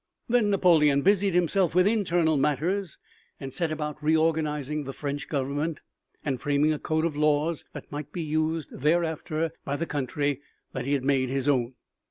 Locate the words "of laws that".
7.05-7.91